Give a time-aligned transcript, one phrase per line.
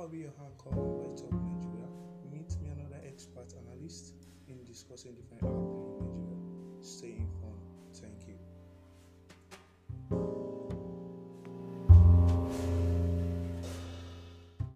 [0.00, 1.86] I'll be your anchor by Talk Nigeria.
[2.32, 4.14] Meet me another expert analyst
[4.48, 5.42] in discussing different